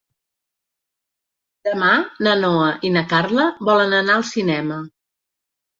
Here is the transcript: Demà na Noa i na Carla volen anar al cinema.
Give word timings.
Demà 1.69 1.91
na 2.29 2.35
Noa 2.41 2.73
i 2.89 2.93
na 2.97 3.07
Carla 3.15 3.49
volen 3.71 3.99
anar 4.03 4.19
al 4.21 4.29
cinema. 4.35 4.85